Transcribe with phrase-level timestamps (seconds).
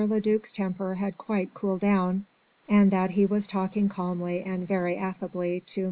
[0.07, 2.25] le duc's temper had quite cooled down
[2.67, 5.79] and that he was talking calmly and very affably to M.